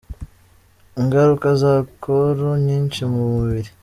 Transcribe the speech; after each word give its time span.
Ingaruka 1.01 1.47
za 1.61 1.71
alcool 1.79 2.37
nyinshi 2.67 3.01
mu 3.11 3.19
mubiri. 3.33 3.69